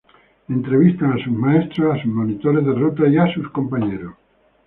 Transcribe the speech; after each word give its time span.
Entrevistan 0.49 1.11
a 1.13 1.23
sus 1.23 1.31
maestros, 1.31 1.93
a 1.95 2.01
sus 2.01 2.11
monitores 2.11 2.65
de 2.65 2.73
rutas 2.73 3.07
y 3.11 3.19
a 3.19 3.31
sus 3.31 3.51
compañeros. 3.51 4.15